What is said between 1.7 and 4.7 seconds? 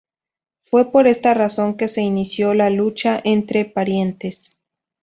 que se inició la Lucha entre Parientes.